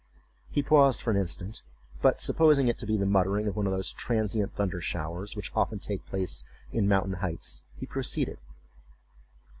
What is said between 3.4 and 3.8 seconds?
of one of